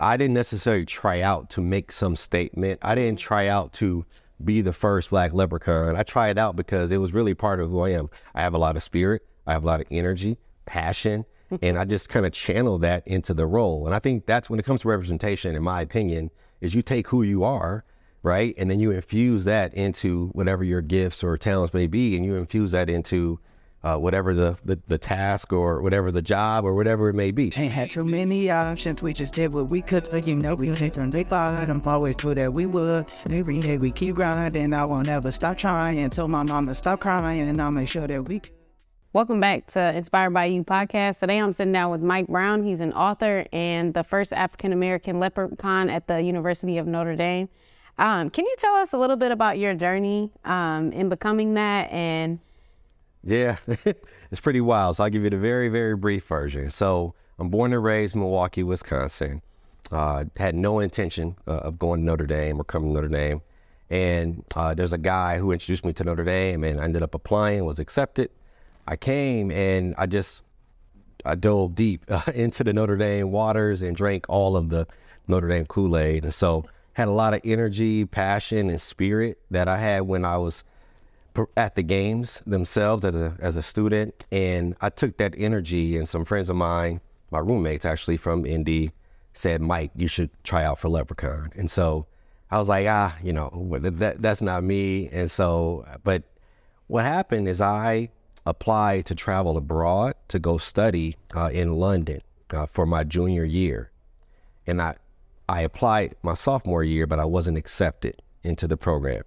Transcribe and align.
I 0.00 0.16
didn't 0.16 0.34
necessarily 0.34 0.84
try 0.84 1.20
out 1.20 1.50
to 1.50 1.60
make 1.60 1.92
some 1.92 2.16
statement. 2.16 2.80
I 2.82 2.94
didn't 2.94 3.18
try 3.18 3.48
out 3.48 3.72
to 3.74 4.04
be 4.44 4.60
the 4.60 4.72
first 4.72 5.10
black 5.10 5.32
leprechaun. 5.32 5.96
I 5.96 6.02
tried 6.04 6.38
out 6.38 6.56
because 6.56 6.90
it 6.92 6.98
was 6.98 7.12
really 7.12 7.34
part 7.34 7.60
of 7.60 7.70
who 7.70 7.80
I 7.80 7.90
am. 7.90 8.08
I 8.34 8.42
have 8.42 8.54
a 8.54 8.58
lot 8.58 8.76
of 8.76 8.82
spirit, 8.82 9.26
I 9.46 9.52
have 9.52 9.64
a 9.64 9.66
lot 9.66 9.80
of 9.80 9.86
energy, 9.90 10.38
passion, 10.66 11.24
hmm. 11.48 11.56
and 11.62 11.78
I 11.78 11.84
just 11.84 12.08
kind 12.08 12.24
of 12.26 12.32
channel 12.32 12.78
that 12.78 13.06
into 13.06 13.34
the 13.34 13.46
role. 13.46 13.86
And 13.86 13.94
I 13.94 13.98
think 13.98 14.26
that's 14.26 14.48
when 14.48 14.60
it 14.60 14.64
comes 14.64 14.82
to 14.82 14.88
representation, 14.88 15.56
in 15.56 15.62
my 15.62 15.80
opinion, 15.80 16.30
is 16.60 16.74
you 16.74 16.82
take 16.82 17.08
who 17.08 17.22
you 17.22 17.42
are, 17.42 17.84
right? 18.22 18.54
And 18.56 18.70
then 18.70 18.78
you 18.78 18.92
infuse 18.92 19.44
that 19.44 19.74
into 19.74 20.28
whatever 20.32 20.62
your 20.62 20.82
gifts 20.82 21.24
or 21.24 21.36
talents 21.36 21.74
may 21.74 21.86
be, 21.86 22.16
and 22.16 22.24
you 22.24 22.36
infuse 22.36 22.70
that 22.72 22.88
into 22.88 23.40
uh, 23.82 23.96
whatever 23.96 24.34
the, 24.34 24.56
the, 24.64 24.78
the 24.88 24.98
task 24.98 25.52
or 25.52 25.80
whatever 25.82 26.10
the 26.10 26.22
job 26.22 26.64
or 26.64 26.74
whatever 26.74 27.08
it 27.08 27.14
may 27.14 27.30
be. 27.30 27.52
Ain't 27.56 27.72
had 27.72 27.90
too 27.90 28.04
many 28.04 28.50
options. 28.50 29.02
We 29.02 29.12
just 29.12 29.34
did 29.34 29.52
what 29.52 29.70
we 29.70 29.82
could. 29.82 30.08
You 30.26 30.34
know, 30.34 30.54
we 30.54 30.74
came 30.74 30.90
from 30.90 31.10
the 31.10 31.24
bottom. 31.24 31.82
Always 31.84 32.22
knew 32.22 32.34
that 32.34 32.52
we 32.52 32.66
would. 32.66 33.12
Every 33.30 33.60
day 33.60 33.78
we 33.78 33.92
keep 33.92 34.16
grinding. 34.16 34.72
I 34.72 34.84
won't 34.84 35.08
ever 35.08 35.30
stop 35.30 35.56
trying 35.56 35.98
until 35.98 36.28
my 36.28 36.42
mama 36.42 36.74
stop 36.74 37.00
crying. 37.00 37.48
And 37.48 37.60
I'll 37.62 37.70
make 37.70 37.88
sure 37.88 38.06
that 38.06 38.28
we. 38.28 38.42
Welcome 39.14 39.40
back 39.40 39.66
to 39.68 39.96
Inspired 39.96 40.30
by 40.30 40.46
You 40.46 40.62
podcast. 40.64 41.20
Today 41.20 41.38
I'm 41.38 41.52
sitting 41.52 41.72
down 41.72 41.90
with 41.90 42.02
Mike 42.02 42.26
Brown. 42.26 42.62
He's 42.62 42.80
an 42.80 42.92
author 42.92 43.46
and 43.52 43.94
the 43.94 44.04
first 44.04 44.32
African 44.32 44.72
American 44.72 45.18
leprechaun 45.18 45.88
at 45.88 46.06
the 46.08 46.20
University 46.20 46.78
of 46.78 46.86
Notre 46.86 47.16
Dame. 47.16 47.48
Um, 47.96 48.28
can 48.30 48.44
you 48.44 48.54
tell 48.58 48.74
us 48.74 48.92
a 48.92 48.98
little 48.98 49.16
bit 49.16 49.32
about 49.32 49.58
your 49.58 49.74
journey 49.74 50.30
um, 50.44 50.92
in 50.92 51.08
becoming 51.08 51.54
that 51.54 51.90
and 51.90 52.38
yeah, 53.24 53.56
it's 53.66 54.40
pretty 54.40 54.60
wild. 54.60 54.96
So 54.96 55.04
I'll 55.04 55.10
give 55.10 55.24
you 55.24 55.30
the 55.30 55.38
very, 55.38 55.68
very 55.68 55.96
brief 55.96 56.24
version. 56.24 56.70
So 56.70 57.14
I'm 57.38 57.48
born 57.48 57.72
and 57.72 57.82
raised 57.82 58.14
Milwaukee, 58.14 58.62
Wisconsin. 58.62 59.42
Uh, 59.90 60.24
had 60.36 60.54
no 60.54 60.80
intention 60.80 61.36
uh, 61.46 61.52
of 61.52 61.78
going 61.78 62.00
to 62.00 62.06
Notre 62.06 62.26
Dame 62.26 62.60
or 62.60 62.64
coming 62.64 62.90
to 62.90 62.94
Notre 62.94 63.08
Dame. 63.08 63.40
And 63.90 64.44
uh, 64.54 64.74
there's 64.74 64.92
a 64.92 64.98
guy 64.98 65.38
who 65.38 65.50
introduced 65.50 65.84
me 65.84 65.92
to 65.94 66.04
Notre 66.04 66.24
Dame 66.24 66.62
and 66.62 66.80
I 66.80 66.84
ended 66.84 67.02
up 67.02 67.14
applying, 67.14 67.64
was 67.64 67.78
accepted. 67.78 68.30
I 68.86 68.96
came 68.96 69.50
and 69.50 69.94
I 69.96 70.06
just 70.06 70.42
I 71.24 71.34
dove 71.34 71.74
deep 71.74 72.04
uh, 72.08 72.22
into 72.34 72.64
the 72.64 72.72
Notre 72.72 72.96
Dame 72.96 73.30
waters 73.30 73.82
and 73.82 73.96
drank 73.96 74.26
all 74.28 74.56
of 74.56 74.68
the 74.68 74.86
Notre 75.26 75.48
Dame 75.48 75.66
Kool-Aid. 75.66 76.24
And 76.24 76.34
so 76.34 76.64
had 76.92 77.08
a 77.08 77.12
lot 77.12 77.32
of 77.32 77.40
energy, 77.44 78.04
passion, 78.04 78.68
and 78.68 78.80
spirit 78.80 79.38
that 79.50 79.68
I 79.68 79.78
had 79.78 80.02
when 80.02 80.24
I 80.24 80.36
was– 80.38 80.64
at 81.56 81.74
the 81.74 81.82
games 81.82 82.42
themselves 82.46 83.04
as 83.04 83.14
a 83.14 83.36
as 83.38 83.56
a 83.56 83.62
student, 83.62 84.24
and 84.32 84.76
I 84.80 84.90
took 84.90 85.16
that 85.18 85.34
energy. 85.36 85.96
And 85.96 86.08
some 86.08 86.24
friends 86.24 86.50
of 86.50 86.56
mine, 86.56 87.00
my 87.30 87.38
roommates 87.38 87.84
actually 87.84 88.16
from 88.16 88.46
Indy, 88.46 88.92
said, 89.32 89.60
"Mike, 89.60 89.90
you 89.94 90.08
should 90.08 90.30
try 90.44 90.64
out 90.64 90.78
for 90.78 90.88
Leprechaun." 90.88 91.50
And 91.56 91.70
so 91.70 92.06
I 92.50 92.58
was 92.58 92.68
like, 92.68 92.86
ah, 92.88 93.16
you 93.22 93.32
know, 93.32 93.50
that 93.80 94.22
that's 94.22 94.40
not 94.40 94.64
me. 94.64 95.08
And 95.12 95.30
so, 95.30 95.86
but 96.02 96.22
what 96.86 97.04
happened 97.04 97.48
is 97.48 97.60
I 97.60 98.10
applied 98.46 99.04
to 99.06 99.14
travel 99.14 99.56
abroad 99.56 100.14
to 100.28 100.38
go 100.38 100.56
study 100.56 101.16
uh, 101.36 101.50
in 101.52 101.74
London 101.74 102.22
uh, 102.50 102.66
for 102.66 102.86
my 102.86 103.04
junior 103.04 103.44
year, 103.44 103.90
and 104.66 104.80
I 104.80 104.96
I 105.48 105.62
applied 105.62 106.16
my 106.22 106.34
sophomore 106.34 106.84
year, 106.84 107.06
but 107.06 107.18
I 107.18 107.26
wasn't 107.26 107.58
accepted 107.58 108.22
into 108.42 108.66
the 108.66 108.76
program. 108.76 109.24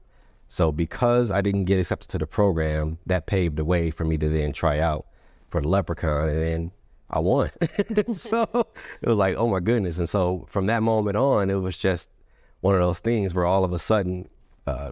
So 0.52 0.70
because 0.70 1.32
I 1.32 1.40
didn't 1.40 1.64
get 1.64 1.80
accepted 1.80 2.10
to 2.10 2.18
the 2.18 2.28
program, 2.28 2.98
that 3.06 3.26
paved 3.26 3.56
the 3.56 3.64
way 3.64 3.90
for 3.90 4.04
me 4.04 4.18
to 4.18 4.28
then 4.28 4.52
try 4.52 4.80
out 4.80 5.06
for 5.48 5.62
the 5.62 5.70
Leprechaun, 5.70 6.28
and 6.28 6.42
then 6.42 6.72
I 7.10 7.20
won. 7.20 7.52
so 8.14 8.44
it 9.02 9.08
was 9.08 9.18
like, 9.18 9.38
oh 9.38 9.48
my 9.48 9.62
goodness! 9.62 9.98
And 9.98 10.10
so 10.10 10.46
from 10.50 10.66
that 10.66 10.84
moment 10.84 11.16
on, 11.16 11.50
it 11.50 11.56
was 11.56 11.78
just 11.78 12.10
one 12.60 12.76
of 12.76 12.82
those 12.82 13.00
things 13.00 13.34
where 13.34 13.46
all 13.46 13.64
of 13.64 13.72
a 13.72 13.80
sudden. 13.80 14.28
Uh, 14.68 14.92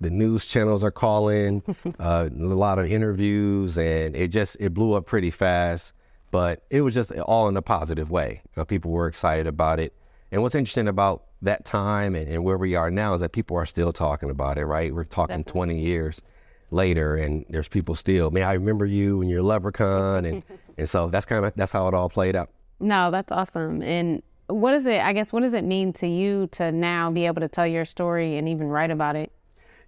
the 0.00 0.10
news 0.10 0.46
channels 0.46 0.84
are 0.84 0.92
calling, 0.92 1.60
uh, 1.98 2.28
a 2.32 2.36
lot 2.36 2.78
of 2.78 2.86
interviews, 2.86 3.76
and 3.76 4.14
it 4.14 4.28
just 4.28 4.56
it 4.60 4.72
blew 4.72 4.94
up 4.94 5.06
pretty 5.06 5.30
fast. 5.30 5.92
But 6.32 6.64
it 6.70 6.82
was 6.82 6.94
just 6.94 7.12
all 7.12 7.48
in 7.48 7.56
a 7.56 7.62
positive 7.62 8.10
way. 8.10 8.42
People 8.66 8.90
were 8.90 9.08
excited 9.08 9.46
about 9.48 9.78
it. 9.80 9.92
And 10.30 10.42
what's 10.42 10.54
interesting 10.54 10.88
about 10.88 11.24
that 11.42 11.64
time 11.64 12.14
and, 12.14 12.28
and, 12.28 12.44
where 12.44 12.58
we 12.58 12.74
are 12.74 12.90
now 12.90 13.14
is 13.14 13.20
that 13.20 13.32
people 13.32 13.56
are 13.56 13.66
still 13.66 13.92
talking 13.92 14.30
about 14.30 14.58
it, 14.58 14.66
right? 14.66 14.94
We're 14.94 15.04
talking 15.04 15.38
Definitely. 15.38 15.76
20 15.76 15.80
years 15.80 16.22
later 16.70 17.16
and 17.16 17.46
there's 17.48 17.68
people 17.68 17.94
still, 17.94 18.30
man, 18.30 18.44
I 18.44 18.52
remember 18.52 18.84
you 18.84 19.22
and 19.22 19.30
your 19.30 19.42
leprechaun. 19.42 20.24
And, 20.24 20.42
and 20.78 20.88
so 20.88 21.08
that's 21.08 21.26
kind 21.26 21.44
of, 21.44 21.52
that's 21.56 21.72
how 21.72 21.88
it 21.88 21.94
all 21.94 22.10
played 22.10 22.36
out. 22.36 22.50
No, 22.80 23.10
that's 23.10 23.32
awesome. 23.32 23.82
And 23.82 24.22
what 24.48 24.74
is 24.74 24.86
it, 24.86 25.00
I 25.00 25.12
guess, 25.12 25.32
what 25.32 25.42
does 25.42 25.54
it 25.54 25.64
mean 25.64 25.92
to 25.94 26.06
you 26.06 26.48
to 26.52 26.72
now 26.72 27.10
be 27.10 27.26
able 27.26 27.40
to 27.40 27.48
tell 27.48 27.66
your 27.66 27.84
story 27.84 28.36
and 28.36 28.48
even 28.48 28.68
write 28.68 28.90
about 28.90 29.16
it? 29.16 29.32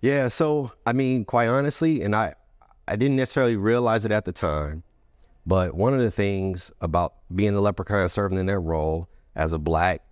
Yeah. 0.00 0.28
So, 0.28 0.72
I 0.86 0.92
mean, 0.92 1.24
quite 1.24 1.48
honestly, 1.48 2.02
and 2.02 2.16
I, 2.16 2.34
I 2.88 2.96
didn't 2.96 3.16
necessarily 3.16 3.56
realize 3.56 4.04
it 4.04 4.12
at 4.12 4.24
the 4.24 4.32
time, 4.32 4.82
but 5.46 5.74
one 5.74 5.94
of 5.94 6.00
the 6.00 6.10
things 6.10 6.72
about 6.80 7.14
being 7.34 7.54
the 7.54 7.60
leprechaun 7.60 8.08
serving 8.08 8.38
in 8.38 8.46
that 8.46 8.58
role 8.58 9.08
as 9.34 9.52
a 9.52 9.58
black 9.58 10.02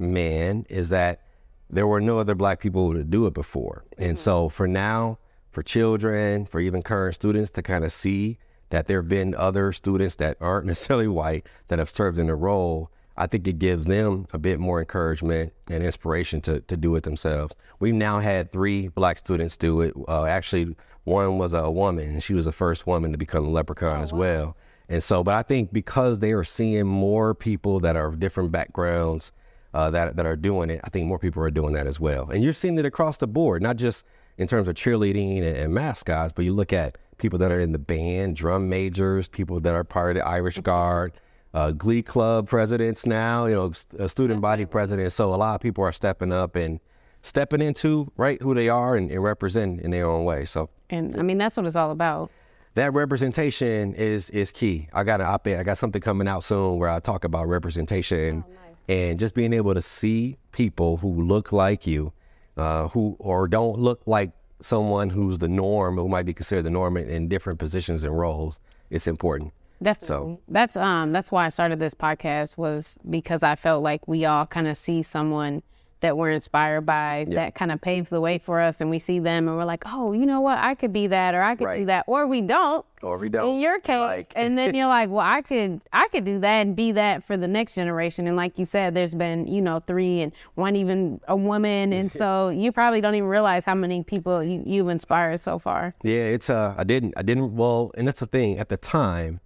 man 0.00 0.66
is 0.68 0.88
that 0.88 1.22
there 1.68 1.86
were 1.86 2.00
no 2.00 2.18
other 2.18 2.34
black 2.34 2.60
people 2.60 2.92
to 2.92 3.04
do 3.04 3.26
it 3.26 3.34
before. 3.34 3.84
Mm-hmm. 3.92 4.10
And 4.10 4.18
so 4.18 4.48
for 4.48 4.66
now, 4.66 5.18
for 5.50 5.62
children, 5.62 6.46
for 6.46 6.60
even 6.60 6.82
current 6.82 7.14
students 7.14 7.50
to 7.52 7.62
kind 7.62 7.84
of 7.84 7.92
see 7.92 8.38
that 8.70 8.86
there 8.86 9.00
have 9.00 9.08
been 9.08 9.34
other 9.34 9.72
students 9.72 10.16
that 10.16 10.36
aren't 10.40 10.66
necessarily 10.66 11.08
white 11.08 11.46
that 11.68 11.78
have 11.78 11.90
served 11.90 12.18
in 12.18 12.26
the 12.26 12.34
role, 12.34 12.90
I 13.16 13.26
think 13.26 13.46
it 13.46 13.58
gives 13.58 13.86
them 13.86 14.26
a 14.32 14.38
bit 14.38 14.58
more 14.58 14.80
encouragement 14.80 15.52
and 15.68 15.84
inspiration 15.84 16.40
to, 16.42 16.60
to 16.60 16.76
do 16.76 16.94
it 16.96 17.02
themselves. 17.02 17.54
We've 17.78 17.94
now 17.94 18.20
had 18.20 18.50
three 18.50 18.88
black 18.88 19.18
students 19.18 19.56
do 19.56 19.82
it. 19.82 19.94
Uh, 20.08 20.24
actually, 20.24 20.74
one 21.04 21.36
was 21.36 21.52
a 21.52 21.70
woman, 21.70 22.08
and 22.08 22.22
she 22.22 22.34
was 22.34 22.44
the 22.44 22.52
first 22.52 22.86
woman 22.86 23.12
to 23.12 23.18
become 23.18 23.44
a 23.44 23.50
leprechaun 23.50 23.98
oh, 23.98 24.02
as 24.02 24.12
wow. 24.12 24.18
well. 24.18 24.56
And 24.88 25.02
so, 25.02 25.22
but 25.22 25.34
I 25.34 25.42
think 25.42 25.72
because 25.72 26.18
they 26.18 26.32
are 26.32 26.44
seeing 26.44 26.86
more 26.86 27.34
people 27.34 27.78
that 27.80 27.94
are 27.94 28.06
of 28.06 28.18
different 28.18 28.52
backgrounds 28.52 29.32
uh, 29.74 29.90
that 29.90 30.16
that 30.16 30.26
are 30.26 30.36
doing 30.36 30.70
it. 30.70 30.80
I 30.84 30.90
think 30.90 31.06
more 31.06 31.18
people 31.18 31.42
are 31.42 31.50
doing 31.50 31.72
that 31.74 31.86
as 31.86 32.00
well, 32.00 32.30
and 32.30 32.42
you're 32.42 32.52
seeing 32.52 32.78
it 32.78 32.84
across 32.84 33.16
the 33.16 33.26
board, 33.26 33.62
not 33.62 33.76
just 33.76 34.04
in 34.38 34.48
terms 34.48 34.68
of 34.68 34.74
cheerleading 34.74 35.38
and, 35.38 35.56
and 35.56 35.74
mascots, 35.74 36.32
but 36.34 36.44
you 36.44 36.52
look 36.52 36.72
at 36.72 36.96
people 37.18 37.38
that 37.38 37.52
are 37.52 37.60
in 37.60 37.72
the 37.72 37.78
band, 37.78 38.36
drum 38.36 38.68
majors, 38.68 39.28
people 39.28 39.60
that 39.60 39.74
are 39.74 39.84
part 39.84 40.16
of 40.16 40.22
the 40.22 40.26
Irish 40.26 40.58
Guard, 40.60 41.12
uh, 41.52 41.72
Glee 41.72 42.02
Club 42.02 42.48
presidents 42.48 43.04
now, 43.04 43.46
you 43.46 43.54
know, 43.54 43.72
a 43.98 44.08
student 44.08 44.40
body 44.40 44.64
president. 44.64 45.12
So 45.12 45.34
a 45.34 45.36
lot 45.36 45.56
of 45.56 45.60
people 45.60 45.84
are 45.84 45.92
stepping 45.92 46.32
up 46.32 46.56
and 46.56 46.80
stepping 47.20 47.60
into 47.60 48.10
right 48.16 48.40
who 48.40 48.54
they 48.54 48.70
are 48.70 48.96
and, 48.96 49.10
and 49.10 49.22
representing 49.22 49.84
in 49.84 49.90
their 49.90 50.06
own 50.06 50.24
way. 50.24 50.46
So, 50.46 50.70
and 50.88 51.16
I 51.18 51.22
mean 51.22 51.36
that's 51.36 51.56
what 51.56 51.66
it's 51.66 51.76
all 51.76 51.90
about 51.90 52.30
that 52.74 52.92
representation 52.92 53.94
is 53.94 54.30
is 54.30 54.52
key. 54.52 54.88
I 54.92 55.04
got 55.04 55.20
an 55.20 55.26
op-ed. 55.26 55.58
I 55.58 55.62
got 55.62 55.78
something 55.78 56.00
coming 56.00 56.28
out 56.28 56.44
soon 56.44 56.78
where 56.78 56.88
I 56.88 57.00
talk 57.00 57.24
about 57.24 57.48
representation 57.48 58.44
oh, 58.46 58.52
nice 58.52 58.69
and 58.90 59.20
just 59.20 59.36
being 59.36 59.52
able 59.52 59.72
to 59.72 59.80
see 59.80 60.36
people 60.50 60.96
who 60.96 61.22
look 61.22 61.52
like 61.52 61.86
you, 61.86 62.12
uh, 62.56 62.88
who 62.88 63.14
or 63.20 63.46
don't 63.46 63.78
look 63.78 64.02
like 64.04 64.32
someone 64.60 65.08
who's 65.08 65.38
the 65.38 65.46
norm, 65.46 65.96
who 65.96 66.08
might 66.08 66.26
be 66.26 66.34
considered 66.34 66.64
the 66.64 66.70
norm 66.70 66.96
in, 66.96 67.08
in 67.08 67.28
different 67.28 67.60
positions 67.60 68.02
and 68.02 68.18
roles, 68.18 68.58
it's 68.90 69.06
important. 69.06 69.52
Definitely. 69.80 70.06
So 70.08 70.40
that's 70.48 70.76
um 70.76 71.12
that's 71.12 71.30
why 71.30 71.46
I 71.46 71.50
started 71.50 71.78
this 71.78 71.94
podcast 71.94 72.58
was 72.58 72.98
because 73.08 73.44
I 73.44 73.54
felt 73.54 73.84
like 73.84 74.08
we 74.08 74.24
all 74.24 74.44
kind 74.44 74.66
of 74.66 74.76
see 74.76 75.04
someone 75.04 75.62
that 76.00 76.16
we're 76.16 76.30
inspired 76.30 76.82
by 76.82 77.26
that 77.30 77.54
kind 77.54 77.70
of 77.70 77.80
paves 77.80 78.10
the 78.10 78.20
way 78.20 78.38
for 78.38 78.60
us 78.60 78.80
and 78.80 78.90
we 78.90 78.98
see 78.98 79.18
them 79.18 79.48
and 79.48 79.56
we're 79.56 79.64
like 79.64 79.82
oh 79.86 80.12
you 80.12 80.26
know 80.26 80.40
what 80.40 80.58
i 80.58 80.74
could 80.74 80.92
be 80.92 81.06
that 81.06 81.34
or 81.34 81.42
i 81.42 81.54
could 81.54 81.64
right. 81.64 81.78
do 81.80 81.86
that 81.86 82.04
or 82.06 82.26
we 82.26 82.40
don't 82.40 82.84
or 83.02 83.18
we 83.18 83.28
don't 83.28 83.54
in 83.54 83.60
your 83.60 83.78
case 83.80 83.96
like. 83.96 84.32
and 84.36 84.56
then 84.56 84.74
you're 84.74 84.86
like 84.86 85.08
well 85.10 85.24
i 85.24 85.42
could 85.42 85.80
i 85.92 86.08
could 86.08 86.24
do 86.24 86.38
that 86.38 86.62
and 86.62 86.76
be 86.76 86.92
that 86.92 87.24
for 87.24 87.36
the 87.36 87.48
next 87.48 87.74
generation 87.74 88.26
and 88.26 88.36
like 88.36 88.58
you 88.58 88.64
said 88.64 88.94
there's 88.94 89.14
been 89.14 89.46
you 89.46 89.60
know 89.60 89.80
three 89.86 90.20
and 90.20 90.32
one 90.54 90.76
even 90.76 91.20
a 91.28 91.36
woman 91.36 91.92
and 91.92 92.10
so 92.20 92.48
you 92.48 92.72
probably 92.72 93.00
don't 93.00 93.14
even 93.14 93.28
realize 93.28 93.64
how 93.64 93.74
many 93.74 94.02
people 94.02 94.42
you, 94.42 94.62
you've 94.64 94.88
inspired 94.88 95.40
so 95.40 95.58
far 95.58 95.94
yeah 96.02 96.20
it's 96.20 96.50
uh 96.50 96.74
i 96.76 96.84
didn't 96.84 97.14
i 97.16 97.22
didn't 97.22 97.54
well 97.54 97.90
and 97.96 98.08
that's 98.08 98.20
the 98.20 98.26
thing 98.26 98.58
at 98.58 98.68
the 98.68 98.76
time 98.76 99.40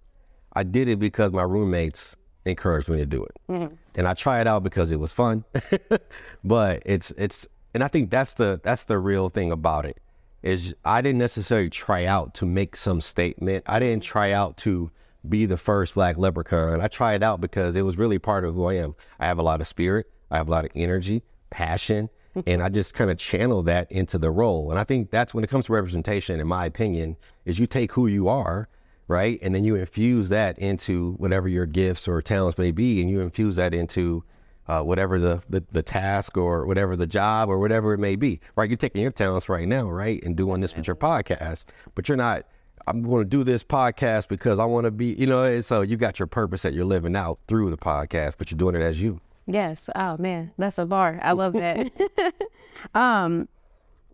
i 0.53 0.63
did 0.63 0.87
it 0.87 0.99
because 0.99 1.31
my 1.31 1.43
roommates 1.43 2.15
encouraged 2.45 2.89
me 2.89 2.97
to 2.97 3.05
do 3.05 3.23
it. 3.23 3.35
Mm-hmm. 3.49 3.75
And 3.95 4.07
I 4.07 4.13
try 4.13 4.41
it 4.41 4.47
out 4.47 4.63
because 4.63 4.91
it 4.91 4.99
was 4.99 5.11
fun. 5.11 5.45
but 6.43 6.83
it's 6.85 7.11
it's 7.11 7.47
and 7.73 7.83
I 7.83 7.87
think 7.87 8.09
that's 8.09 8.33
the 8.33 8.59
that's 8.63 8.83
the 8.83 8.97
real 8.97 9.29
thing 9.29 9.51
about 9.51 9.85
it. 9.85 9.97
Is 10.43 10.75
I 10.85 11.01
didn't 11.01 11.19
necessarily 11.19 11.69
try 11.69 12.05
out 12.05 12.33
to 12.35 12.45
make 12.45 12.75
some 12.75 13.01
statement. 13.01 13.63
I 13.67 13.79
didn't 13.79 14.03
try 14.03 14.31
out 14.31 14.57
to 14.57 14.91
be 15.27 15.45
the 15.45 15.57
first 15.57 15.95
black 15.95 16.17
leprechaun. 16.17 16.81
I 16.81 16.87
tried 16.87 17.15
it 17.15 17.23
out 17.23 17.41
because 17.41 17.75
it 17.75 17.81
was 17.81 17.97
really 17.97 18.19
part 18.19 18.45
of 18.45 18.55
who 18.55 18.65
I 18.65 18.75
am. 18.75 18.95
I 19.19 19.25
have 19.25 19.39
a 19.39 19.43
lot 19.43 19.61
of 19.61 19.67
spirit, 19.67 20.09
I 20.29 20.37
have 20.37 20.47
a 20.47 20.51
lot 20.51 20.65
of 20.65 20.71
energy, 20.75 21.23
passion, 21.49 22.09
and 22.45 22.61
I 22.61 22.69
just 22.69 22.93
kind 22.93 23.09
of 23.09 23.17
channel 23.17 23.63
that 23.63 23.91
into 23.91 24.17
the 24.17 24.31
role. 24.31 24.69
And 24.69 24.79
I 24.79 24.83
think 24.83 25.09
that's 25.09 25.33
when 25.33 25.43
it 25.43 25.49
comes 25.49 25.65
to 25.65 25.73
representation, 25.73 26.39
in 26.39 26.47
my 26.47 26.65
opinion, 26.65 27.17
is 27.45 27.59
you 27.59 27.67
take 27.67 27.93
who 27.93 28.07
you 28.07 28.27
are 28.27 28.69
right? 29.07 29.39
And 29.41 29.53
then 29.53 29.63
you 29.63 29.75
infuse 29.75 30.29
that 30.29 30.57
into 30.59 31.13
whatever 31.13 31.47
your 31.47 31.65
gifts 31.65 32.07
or 32.07 32.21
talents 32.21 32.57
may 32.57 32.71
be, 32.71 33.01
and 33.01 33.09
you 33.09 33.21
infuse 33.21 33.55
that 33.57 33.73
into 33.73 34.23
uh, 34.67 34.81
whatever 34.81 35.19
the, 35.19 35.41
the 35.49 35.63
the 35.71 35.83
task 35.83 36.37
or 36.37 36.65
whatever 36.65 36.95
the 36.95 37.07
job 37.07 37.49
or 37.49 37.59
whatever 37.59 37.93
it 37.93 37.99
may 37.99 38.15
be. 38.15 38.39
Right, 38.55 38.69
you're 38.69 38.77
taking 38.77 39.01
your 39.01 39.11
talents 39.11 39.47
right 39.49 39.67
now, 39.67 39.89
right, 39.89 40.21
and 40.23 40.35
doing 40.35 40.61
this 40.61 40.75
with 40.75 40.87
your 40.87 40.95
podcast, 40.95 41.65
but 41.93 42.09
you're 42.09 42.17
not. 42.17 42.45
I'm 42.87 43.01
going 43.01 43.23
to 43.23 43.29
do 43.29 43.43
this 43.43 43.63
podcast 43.63 44.27
because 44.27 44.59
I 44.59 44.65
want 44.65 44.85
to 44.85 44.91
be, 44.91 45.13
you 45.13 45.25
know. 45.25 45.43
And 45.43 45.65
so 45.65 45.81
you 45.81 45.97
got 45.97 46.19
your 46.19 46.27
purpose 46.27 46.61
that 46.61 46.73
you're 46.73 46.85
living 46.85 47.15
out 47.15 47.39
through 47.47 47.71
the 47.71 47.77
podcast, 47.77 48.35
but 48.37 48.51
you're 48.51 48.57
doing 48.57 48.75
it 48.75 48.81
as 48.81 49.01
you. 49.01 49.21
Yes. 49.47 49.89
Oh 49.95 50.17
man, 50.17 50.51
that's 50.57 50.77
a 50.77 50.85
bar. 50.85 51.19
I 51.21 51.33
love 51.33 51.53
that. 51.53 51.91
um, 52.95 53.47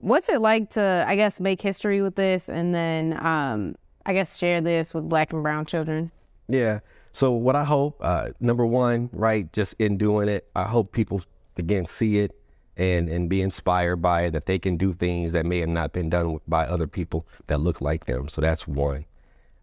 what's 0.02 0.30
it 0.30 0.42
like 0.42 0.72
to, 0.72 1.06
I 1.08 1.16
guess, 1.16 1.40
make 1.40 1.62
history 1.62 2.02
with 2.02 2.16
this, 2.16 2.50
and 2.50 2.74
then, 2.74 3.18
um, 3.26 3.76
I 4.06 4.14
guess, 4.14 4.38
share 4.38 4.62
this 4.62 4.94
with 4.94 5.08
Black 5.08 5.34
and 5.34 5.44
Brown 5.44 5.66
children? 5.66 6.12
Yeah. 6.48 6.80
So 7.14 7.32
what 7.32 7.56
I 7.56 7.64
hope, 7.64 7.98
uh, 8.02 8.30
number 8.40 8.66
one, 8.66 9.10
right, 9.12 9.52
just 9.54 9.76
in 9.80 9.98
doing 9.98 10.30
it, 10.30 10.48
I 10.56 10.64
hope 10.64 10.92
people 10.92 11.22
again 11.58 11.86
see 11.86 12.20
it 12.20 12.32
and 12.78 13.10
and 13.10 13.30
be 13.30 13.42
inspired 13.42 13.98
by 13.98 14.24
it 14.24 14.32
that 14.32 14.46
they 14.46 14.58
can 14.58 14.78
do 14.78 14.94
things 14.94 15.34
that 15.34 15.46
may 15.46 15.60
have 15.60 15.70
not 15.70 15.92
been 15.92 16.10
done 16.10 16.40
by 16.48 16.66
other 16.66 16.88
people 16.88 17.28
that 17.48 17.60
look 17.60 17.82
like 17.82 18.06
them. 18.06 18.30
So 18.30 18.42
that's 18.42 18.68
one. 18.68 19.06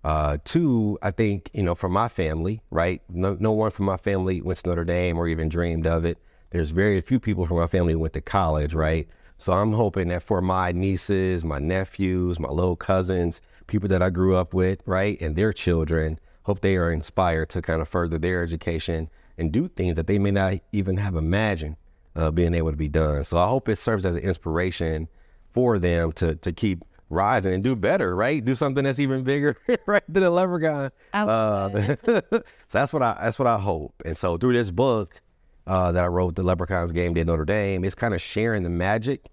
Uh, 0.05 0.39
two, 0.45 0.99
I 1.03 1.11
think 1.11 1.51
you 1.53 1.63
know, 1.63 1.75
for 1.75 1.89
my 1.89 2.09
family, 2.09 2.63
right? 2.71 3.03
No, 3.09 3.37
no 3.41 3.53
one 3.53 3.71
from 3.71 3.87
my 3.87 3.97
family 3.97 4.41
went 4.41 4.59
to 4.61 4.69
Notre 4.69 4.85
Dame 4.85 5.19
or 5.19 5.27
even 5.27 5.49
dreamed 5.49 5.87
of 5.87 6.05
it. 6.05 6.19
There's 6.51 6.71
very 6.71 7.01
few 7.01 7.19
people 7.19 7.47
from 7.47 7.59
my 7.59 7.67
family 7.67 7.95
who 7.95 7.99
went 7.99 8.15
to 8.15 8.21
college, 8.21 8.75
right? 8.75 9.09
So 9.39 9.53
I'm 9.53 9.73
hoping 9.73 10.09
that 10.09 10.23
for 10.23 10.41
my 10.41 10.73
nieces, 10.73 11.45
my 11.45 11.59
nephews, 11.59 12.41
my 12.41 12.49
little 12.49 12.77
cousins, 12.77 13.41
people 13.69 13.89
that 13.89 14.03
I 14.03 14.11
grew 14.11 14.35
up 14.35 14.53
with, 14.53 14.81
right, 14.85 15.17
and 15.21 15.37
their 15.37 15.53
children, 15.53 16.19
hope 16.43 16.61
they 16.61 16.77
are 16.77 16.91
inspired 16.91 17.51
to 17.51 17.63
kind 17.63 17.81
of 17.81 17.89
further 17.89 18.19
their 18.19 18.43
education 18.43 19.09
and 19.37 19.53
do 19.53 19.69
things 19.69 19.95
that 19.95 20.09
they 20.09 20.19
may 20.19 20.33
not 20.33 20.55
even 20.73 20.97
have 20.97 21.15
imagined 21.15 21.77
uh, 22.17 22.33
being 22.33 22.55
able 22.55 22.73
to 22.73 22.77
be 22.77 22.89
done. 22.89 23.23
So 23.23 23.39
I 23.39 23.47
hope 23.47 23.69
it 23.69 23.77
serves 23.77 24.05
as 24.05 24.17
an 24.17 24.23
inspiration 24.23 25.09
for 25.53 25.79
them 25.79 26.13
to 26.13 26.35
to 26.35 26.53
keep 26.53 26.85
rising 27.11 27.55
and 27.55 27.63
do 27.63 27.75
better, 27.75 28.15
right? 28.15 28.45
Do 28.45 28.55
something 28.55 28.85
that's 28.85 28.99
even 28.99 29.23
bigger, 29.23 29.57
right, 29.87 30.03
than 30.09 30.23
a 30.25 30.31
leprechaun. 30.31 30.91
Uh, 31.13 31.97
so 32.05 32.43
that's 32.71 32.93
what 32.93 33.03
I 33.03 33.17
that's 33.21 33.39
what 33.39 33.49
I 33.49 33.59
hope. 33.59 33.95
And 34.05 34.17
so 34.17 34.37
through 34.37 34.55
this 34.55 34.71
book 34.71 35.21
uh, 35.67 35.93
that 35.93 36.05
I 36.05 36.09
wrote, 36.09 36.35
The 36.35 36.43
Leprechauns 36.43 36.93
Game 36.93 37.15
Day 37.15 37.25
Notre 37.25 37.45
Dame, 37.45 37.85
it's 37.85 37.95
kind 37.95 38.15
of 38.15 38.21
sharing 38.21 38.63
the 38.63 38.71
magic 38.71 39.27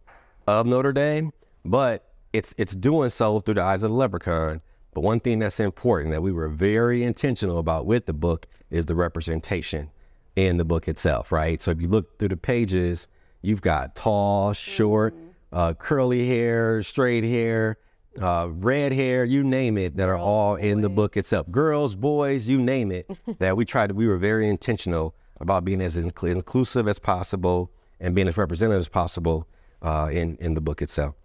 of 0.48 0.66
Notre 0.66 0.94
Dame, 0.94 1.32
but 1.64 2.15
it's 2.36 2.54
it's 2.58 2.76
doing 2.76 3.10
so 3.10 3.40
through 3.40 3.56
the 3.56 3.62
eyes 3.64 3.84
of 3.84 3.92
the 3.92 3.96
leprechaun. 3.96 4.62
But 4.94 5.02
one 5.02 5.20
thing 5.20 5.40
that's 5.40 5.60
important 5.60 6.12
that 6.12 6.22
we 6.22 6.32
were 6.32 6.48
very 6.48 7.04
intentional 7.04 7.58
about 7.58 7.86
with 7.86 8.06
the 8.06 8.14
book 8.14 8.48
is 8.70 8.86
the 8.86 8.96
representation 8.96 9.90
in 10.36 10.58
the 10.58 10.66
book 10.66 10.88
itself, 10.88 11.32
right? 11.32 11.62
So 11.62 11.72
if 11.72 11.82
you 11.82 11.88
look 11.88 12.18
through 12.18 12.30
the 12.30 12.38
pages, 12.38 13.08
you've 13.42 13.62
got 13.62 13.96
tall, 13.96 14.54
short, 14.54 15.16
uh, 15.52 15.74
curly 15.74 16.28
hair, 16.28 16.82
straight 16.84 17.24
hair, 17.26 17.78
uh, 18.22 18.48
red 18.50 18.94
hair, 18.94 19.26
you 19.26 19.44
name 19.44 19.78
it, 19.78 19.98
that 19.98 20.08
are 20.08 20.18
all 20.18 20.56
in 20.56 20.82
the 20.82 20.90
book 20.90 21.18
itself. 21.18 21.50
Girls, 21.52 21.96
boys, 21.96 22.48
you 22.48 22.58
name 22.58 22.92
it. 22.92 23.10
that 23.40 23.58
we 23.58 23.66
tried. 23.66 23.88
to 23.88 23.94
We 23.94 24.08
were 24.08 24.18
very 24.18 24.48
intentional 24.48 25.14
about 25.42 25.66
being 25.66 25.82
as 25.82 25.98
incl- 25.98 26.32
inclusive 26.32 26.88
as 26.88 27.00
possible 27.00 27.72
and 28.00 28.16
being 28.16 28.28
as 28.28 28.38
representative 28.38 28.80
as 28.80 28.88
possible 28.90 29.48
uh, 29.82 30.10
in 30.12 30.38
in 30.40 30.54
the 30.54 30.62
book 30.62 30.82
itself. 30.82 31.16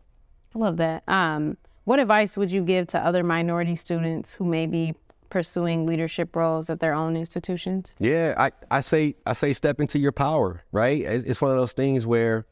I 0.55 0.59
love 0.59 0.77
that. 0.79 1.03
Um, 1.09 1.57
what 1.85 1.99
advice 1.99 2.37
would 2.37 2.51
you 2.51 2.63
give 2.63 2.87
to 2.89 2.99
other 2.99 3.25
minority 3.25 3.77
students 3.77 4.35
who 4.35 4.45
may 4.45 4.67
be 4.67 4.95
pursuing 5.31 5.87
leadership 5.87 6.35
roles 6.35 6.69
at 6.69 6.81
their 6.81 6.93
own 6.93 7.17
institutions? 7.17 7.93
Yeah, 7.99 8.35
I, 8.37 8.53
I 8.71 8.81
say 8.81 9.15
I 9.27 9.33
say 9.33 9.53
step 9.53 9.81
into 9.81 9.99
your 9.99 10.13
power, 10.13 10.63
right? 10.73 11.01
It's, 11.03 11.25
it's 11.25 11.41
one 11.41 11.51
of 11.53 11.57
those 11.57 11.73
things 11.73 12.05
where 12.07 12.47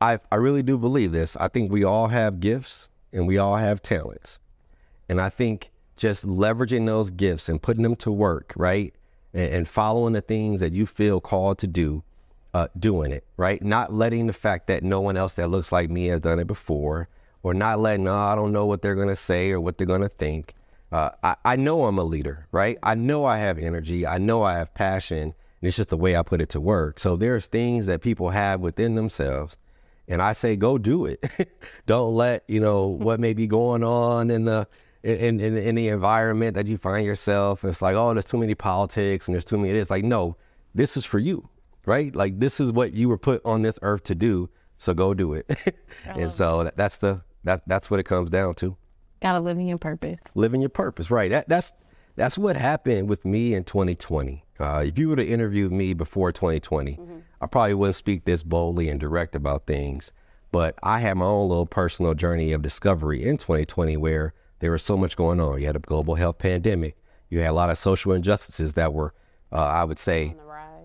I 0.00 0.18
I 0.30 0.36
really 0.36 0.62
do 0.62 0.78
believe 0.78 1.12
this. 1.12 1.36
I 1.36 1.48
think 1.48 1.72
we 1.72 1.84
all 1.84 2.08
have 2.08 2.40
gifts 2.40 2.88
and 3.12 3.26
we 3.26 3.38
all 3.38 3.56
have 3.56 3.82
talents, 3.82 4.38
and 5.08 5.20
I 5.20 5.30
think 5.30 5.70
just 5.96 6.26
leveraging 6.26 6.84
those 6.84 7.08
gifts 7.08 7.48
and 7.48 7.60
putting 7.60 7.82
them 7.82 7.96
to 7.96 8.12
work, 8.12 8.52
right, 8.56 8.94
and, 9.32 9.52
and 9.52 9.68
following 9.68 10.12
the 10.12 10.20
things 10.20 10.60
that 10.60 10.72
you 10.72 10.86
feel 10.86 11.20
called 11.20 11.58
to 11.58 11.66
do, 11.66 12.04
uh, 12.56 12.68
doing 12.78 13.12
it, 13.12 13.22
right? 13.36 13.62
Not 13.62 13.92
letting 13.92 14.28
the 14.28 14.32
fact 14.32 14.66
that 14.68 14.82
no 14.82 15.02
one 15.02 15.18
else 15.18 15.34
that 15.34 15.48
looks 15.48 15.72
like 15.72 15.90
me 15.90 16.06
has 16.06 16.22
done 16.22 16.38
it 16.38 16.46
before, 16.46 17.06
or 17.42 17.52
not 17.52 17.80
letting, 17.80 18.08
oh, 18.08 18.16
I 18.16 18.34
don't 18.34 18.50
know 18.50 18.64
what 18.64 18.80
they're 18.80 18.94
gonna 18.94 19.14
say 19.14 19.50
or 19.50 19.60
what 19.60 19.76
they're 19.76 19.86
gonna 19.86 20.08
think. 20.08 20.54
Uh, 20.90 21.10
I, 21.22 21.36
I 21.44 21.56
know 21.56 21.84
I'm 21.84 21.98
a 21.98 22.04
leader, 22.04 22.46
right? 22.52 22.78
I 22.82 22.94
know 22.94 23.26
I 23.26 23.36
have 23.36 23.58
energy. 23.58 24.06
I 24.06 24.16
know 24.16 24.42
I 24.42 24.54
have 24.54 24.72
passion. 24.72 25.18
And 25.18 25.68
it's 25.68 25.76
just 25.76 25.90
the 25.90 25.98
way 25.98 26.16
I 26.16 26.22
put 26.22 26.40
it 26.40 26.48
to 26.50 26.60
work. 26.60 26.98
So 26.98 27.14
there's 27.14 27.44
things 27.44 27.84
that 27.86 28.00
people 28.00 28.30
have 28.30 28.60
within 28.60 28.94
themselves. 28.94 29.58
And 30.08 30.22
I 30.22 30.32
say, 30.32 30.56
go 30.56 30.78
do 30.78 31.04
it. 31.04 31.22
Don't 31.86 32.14
let, 32.14 32.42
you 32.48 32.60
know, 32.60 32.86
what 32.86 33.20
may 33.20 33.34
be 33.34 33.46
going 33.46 33.84
on 33.84 34.30
in 34.30 34.46
the 34.46 34.66
in, 35.02 35.40
in, 35.40 35.56
in 35.58 35.74
the 35.74 35.88
environment 35.88 36.54
that 36.54 36.66
you 36.66 36.78
find 36.78 37.04
yourself. 37.04 37.64
It's 37.64 37.82
like, 37.82 37.96
oh, 37.96 38.14
there's 38.14 38.24
too 38.24 38.38
many 38.38 38.54
politics 38.54 39.28
and 39.28 39.34
there's 39.34 39.44
too 39.44 39.58
many 39.58 39.76
It's 39.78 39.90
Like, 39.90 40.04
no, 40.04 40.36
this 40.74 40.96
is 40.96 41.04
for 41.04 41.18
you, 41.18 41.48
right? 41.86 42.14
Like 42.14 42.38
this 42.38 42.60
is 42.60 42.72
what 42.72 42.92
you 42.92 43.08
were 43.08 43.18
put 43.18 43.40
on 43.44 43.62
this 43.62 43.78
earth 43.82 44.04
to 44.04 44.14
do. 44.14 44.50
So 44.78 44.92
go 44.92 45.14
do 45.14 45.32
it. 45.32 45.50
and 46.04 46.30
so 46.30 46.64
that, 46.64 46.76
that's 46.76 46.98
the 46.98 47.22
that 47.44 47.62
that's 47.66 47.90
what 47.90 48.00
it 48.00 48.04
comes 48.04 48.28
down 48.30 48.54
to 48.56 48.76
Gotta 49.22 49.40
live 49.40 49.56
in 49.58 49.66
your 49.66 49.78
purpose. 49.78 50.20
living 50.34 50.60
your 50.60 50.68
purpose. 50.68 51.10
Right. 51.10 51.30
That, 51.30 51.48
that's 51.48 51.72
that's 52.16 52.36
what 52.36 52.56
happened 52.56 53.08
with 53.08 53.24
me 53.24 53.54
in 53.54 53.64
2020. 53.64 54.44
Uh, 54.58 54.84
if 54.86 54.98
you 54.98 55.08
would 55.08 55.18
have 55.18 55.28
interviewed 55.28 55.70
me 55.72 55.92
before 55.94 56.32
2020, 56.32 56.98
I 57.40 57.46
probably 57.46 57.74
wouldn't 57.74 57.96
speak 57.96 58.24
this 58.24 58.42
boldly 58.42 58.88
and 58.88 58.98
direct 58.98 59.34
about 59.34 59.66
things. 59.66 60.12
But 60.50 60.78
I 60.82 61.00
had 61.00 61.18
my 61.18 61.26
own 61.26 61.48
little 61.48 61.66
personal 61.66 62.14
journey 62.14 62.52
of 62.52 62.62
discovery 62.62 63.22
in 63.22 63.36
2020 63.36 63.98
where 63.98 64.32
there 64.60 64.70
was 64.72 64.82
so 64.82 64.96
much 64.96 65.14
going 65.16 65.40
on. 65.40 65.60
You 65.60 65.66
had 65.66 65.76
a 65.76 65.80
global 65.80 66.14
health 66.14 66.38
pandemic. 66.38 66.96
You 67.28 67.40
had 67.40 67.50
a 67.50 67.52
lot 67.52 67.68
of 67.68 67.76
social 67.76 68.12
injustices 68.12 68.72
that 68.74 68.94
were, 68.94 69.12
uh, 69.52 69.56
I 69.56 69.84
would 69.84 69.98
say, 69.98 70.34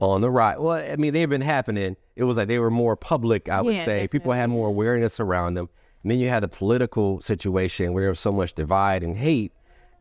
on 0.01 0.21
the 0.21 0.29
right. 0.29 0.59
Well, 0.59 0.73
I 0.73 0.95
mean, 0.95 1.13
they've 1.13 1.29
been 1.29 1.41
happening. 1.41 1.95
It 2.15 2.23
was 2.23 2.35
like 2.35 2.47
they 2.47 2.59
were 2.59 2.71
more 2.71 2.95
public, 2.95 3.47
I 3.47 3.61
would 3.61 3.75
Yeah, 3.75 3.85
say. 3.85 4.07
People 4.07 4.31
had 4.33 4.49
more 4.49 4.67
awareness 4.67 5.19
around 5.19 5.53
them. 5.53 5.69
And 6.03 6.11
then 6.11 6.19
you 6.19 6.27
had 6.27 6.43
a 6.43 6.47
political 6.47 7.21
situation 7.21 7.93
where 7.93 8.03
there 8.03 8.09
was 8.09 8.19
so 8.19 8.31
much 8.31 8.53
divide 8.53 9.03
and 9.03 9.15
hate. 9.15 9.51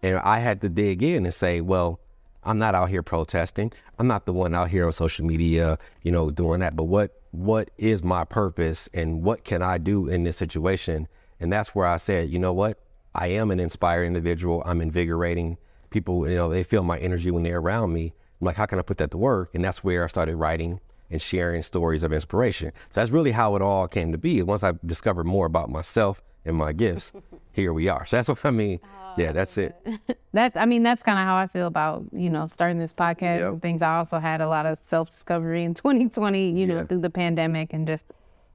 And 0.02 0.18
I 0.18 0.38
had 0.38 0.62
to 0.62 0.70
dig 0.70 1.02
in 1.02 1.26
and 1.26 1.34
say, 1.34 1.60
well, 1.60 2.00
I'm 2.42 2.58
not 2.58 2.74
out 2.74 2.88
here 2.88 3.02
protesting. 3.02 3.72
I'm 3.98 4.06
not 4.06 4.24
the 4.24 4.32
one 4.32 4.54
out 4.54 4.68
here 4.68 4.86
on 4.86 4.92
social 4.92 5.26
media, 5.26 5.78
you 6.02 6.10
know, 6.10 6.30
doing 6.30 6.60
that. 6.60 6.74
But 6.74 6.84
what 6.84 7.16
what 7.32 7.70
is 7.78 8.02
my 8.02 8.24
purpose 8.24 8.88
and 8.92 9.22
what 9.22 9.44
can 9.44 9.62
I 9.62 9.78
do 9.78 10.08
in 10.08 10.24
this 10.24 10.36
situation? 10.36 11.06
And 11.38 11.52
that's 11.52 11.74
where 11.74 11.86
I 11.86 11.98
said, 11.98 12.30
you 12.30 12.38
know 12.38 12.52
what? 12.52 12.78
I 13.14 13.28
am 13.28 13.50
an 13.50 13.60
inspired 13.60 14.04
individual. 14.04 14.62
I'm 14.66 14.80
invigorating 14.80 15.58
people. 15.90 16.28
You 16.28 16.36
know, 16.36 16.48
they 16.48 16.64
feel 16.64 16.82
my 16.82 16.98
energy 16.98 17.30
when 17.30 17.42
they're 17.42 17.58
around 17.58 17.92
me. 17.92 18.14
I'm 18.40 18.46
like, 18.46 18.56
how 18.56 18.66
can 18.66 18.78
I 18.78 18.82
put 18.82 18.98
that 18.98 19.10
to 19.12 19.18
work? 19.18 19.50
And 19.54 19.64
that's 19.64 19.84
where 19.84 20.04
I 20.04 20.06
started 20.06 20.36
writing 20.36 20.80
and 21.10 21.20
sharing 21.20 21.62
stories 21.62 22.02
of 22.02 22.12
inspiration. 22.12 22.70
So 22.90 23.00
that's 23.00 23.10
really 23.10 23.32
how 23.32 23.56
it 23.56 23.62
all 23.62 23.86
came 23.88 24.12
to 24.12 24.18
be. 24.18 24.42
Once 24.42 24.62
I 24.62 24.72
discovered 24.86 25.24
more 25.24 25.46
about 25.46 25.68
myself 25.70 26.22
and 26.44 26.56
my 26.56 26.72
gifts, 26.72 27.12
here 27.52 27.72
we 27.72 27.88
are. 27.88 28.06
So 28.06 28.16
that's 28.16 28.28
what 28.28 28.44
I 28.44 28.50
mean. 28.50 28.80
yeah, 29.18 29.32
that's 29.32 29.58
it. 29.58 29.74
That's, 30.32 30.56
I 30.56 30.64
mean, 30.64 30.84
that's 30.84 31.02
kind 31.02 31.18
of 31.18 31.24
how 31.24 31.34
I 31.34 31.48
feel 31.48 31.66
about, 31.66 32.04
you 32.12 32.30
know, 32.30 32.46
starting 32.46 32.78
this 32.78 32.92
podcast 32.94 33.40
Yep. 33.40 33.52
and 33.54 33.60
things. 33.62 33.82
I 33.82 33.96
also 33.96 34.20
had 34.20 34.40
a 34.40 34.48
lot 34.48 34.64
of 34.64 34.78
self 34.80 35.10
discovery 35.10 35.64
in 35.64 35.74
2020, 35.82 36.52
you 36.52 36.66
know, 36.68 36.76
Yeah. 36.76 36.84
through 36.84 37.00
the 37.00 37.10
pandemic 37.10 37.72
and 37.72 37.84
just 37.84 38.04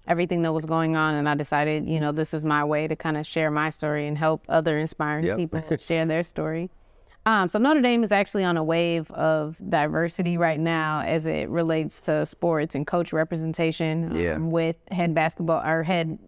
everything 0.08 0.42
that 0.44 0.54
was 0.54 0.66
going 0.66 0.96
on. 0.96 1.16
And 1.16 1.28
I 1.28 1.36
decided, 1.36 1.86
you 1.86 2.00
know, 2.00 2.14
this 2.14 2.34
is 2.34 2.46
my 2.46 2.64
way 2.64 2.88
to 2.88 2.96
kind 2.96 3.18
of 3.18 3.28
share 3.28 3.52
my 3.52 3.70
story 3.72 4.08
and 4.08 4.18
help 4.18 4.46
other 4.48 4.78
inspiring 4.80 5.26
Yep. 5.26 5.38
people 5.38 5.62
share 5.78 6.06
their 6.06 6.24
story. 6.24 6.70
Um, 7.28 7.48
so 7.48 7.58
Notre 7.58 7.82
Dame 7.82 8.04
is 8.04 8.12
actually 8.12 8.44
on 8.44 8.56
a 8.56 8.64
wave 8.64 9.10
of 9.12 9.58
diversity 9.70 10.38
right 10.38 10.60
now 10.60 11.02
as 11.02 11.26
it 11.26 11.50
relates 11.50 12.00
to 12.02 12.26
sports 12.26 12.76
and 12.76 12.86
coach 12.86 13.12
representation 13.14 14.12
um, 14.12 14.18
Yeah. 14.18 14.38
with 14.38 14.76
head 14.92 15.16
basketball 15.16 15.62
or 15.68 15.82
head 15.84 16.20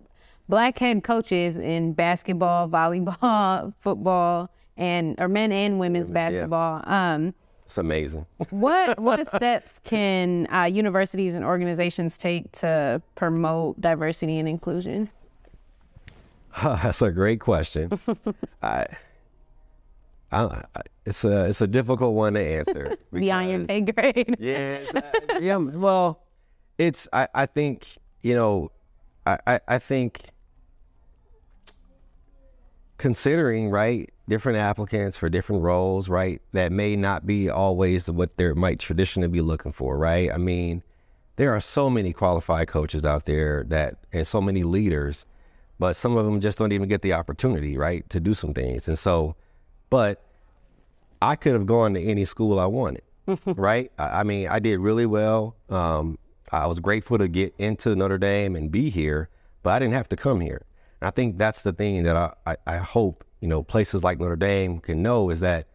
black 0.50 0.80
head 0.80 1.04
coaches 1.04 1.56
in 1.56 1.94
basketball, 1.94 2.68
volleyball, 2.68 3.74
football, 3.82 4.50
and 4.76 5.16
or 5.20 5.28
men 5.28 5.52
and 5.52 5.80
women's 5.80 6.10
basketball. 6.10 6.82
Um, 6.86 7.36
It's 7.66 7.78
amazing. 7.78 8.26
what 8.50 8.98
what 9.00 9.28
steps 9.28 9.80
can 9.84 10.48
uh, 10.52 10.64
universities 10.64 11.36
and 11.36 11.46
organizations 11.46 12.18
take 12.18 12.52
to 12.54 13.02
promote 13.14 13.80
diversity 13.80 14.40
and 14.40 14.50
inclusion? 14.50 15.10
That's 16.64 17.04
a 17.04 17.12
great 17.12 17.40
question. 17.40 17.92
I, 18.64 18.88
I, 20.32 20.64
I- 20.76 20.82
it's 21.06 21.24
a 21.24 21.46
it's 21.46 21.62
a 21.62 21.68
difficult 21.68 22.16
one 22.16 22.34
to 22.34 22.42
answer. 22.42 22.98
Beyond 23.14 23.50
your 23.50 23.66
pay 23.66 23.82
grade. 23.82 24.36
Yes. 24.40 24.94
I- 24.94 25.38
yeah. 25.42 25.56
Well, 25.56 26.22
it's 26.78 27.08
I, 27.14 27.28
I 27.34 27.46
think, 27.46 27.88
you 28.22 28.36
know, 28.36 28.72
I, 29.26 29.38
I, 29.48 29.60
I 29.68 29.80
think 29.80 30.22
considering, 32.98 33.70
right, 33.70 34.10
different 34.28 34.58
applicants 34.58 35.18
for 35.18 35.30
different 35.30 35.62
roles, 35.64 36.10
right, 36.10 36.42
that 36.54 36.72
may 36.72 36.96
not 36.96 37.26
be 37.26 37.50
always 37.50 38.10
what 38.10 38.38
they 38.38 38.52
might 38.54 38.80
traditionally 38.80 39.28
be 39.28 39.42
looking 39.42 39.72
for, 39.72 39.98
right? 39.98 40.32
I 40.34 40.38
mean, 40.38 40.84
there 41.36 41.54
are 41.56 41.62
so 41.62 41.90
many 41.90 42.12
qualified 42.14 42.68
coaches 42.68 43.06
out 43.06 43.26
there 43.26 43.64
that, 43.70 43.96
and 44.12 44.26
so 44.26 44.42
many 44.42 44.64
leaders, 44.64 45.26
but 45.80 45.96
some 45.96 46.18
of 46.18 46.26
them 46.26 46.42
just 46.42 46.58
don't 46.58 46.72
even 46.72 46.90
get 46.90 47.02
the 47.04 47.14
opportunity, 47.14 47.78
right, 47.78 48.08
to 48.10 48.20
do 48.20 48.34
some 48.34 48.54
things. 48.54 48.88
And 48.88 48.98
so, 48.98 49.36
but 49.90 50.24
I 51.22 51.36
could 51.36 51.54
have 51.54 51.66
gone 51.66 51.94
to 51.94 52.02
any 52.02 52.26
school 52.26 52.60
I 52.60 52.66
wanted, 52.66 53.04
right? 53.46 53.92
I, 53.98 54.20
I 54.20 54.24
mean, 54.24 54.48
I 54.48 54.60
did 54.60 54.80
really 54.80 55.06
well. 55.06 55.56
Um, 55.70 56.20
I 56.52 56.68
was 56.68 56.80
grateful 56.80 57.18
to 57.18 57.28
get 57.28 57.54
into 57.58 57.96
Notre 57.96 58.18
Dame 58.18 58.56
and 58.56 58.72
be 58.72 58.90
here, 58.90 59.30
but 59.64 59.72
I 59.72 59.80
didn't 59.80 59.94
have 59.94 60.10
to 60.10 60.16
come 60.16 60.40
here. 60.40 60.66
And 61.02 61.08
I 61.08 61.12
think 61.12 61.38
that's 61.38 61.64
the 61.64 61.74
thing 61.74 62.04
that 62.04 62.16
I, 62.16 62.34
I, 62.46 62.58
I 62.66 62.78
hope, 62.78 63.26
you 63.42 63.48
know, 63.48 63.64
places 63.64 64.04
like 64.04 64.20
Notre 64.20 64.36
Dame 64.36 64.80
can 64.80 65.02
know 65.02 65.30
is 65.30 65.42
that 65.42 65.68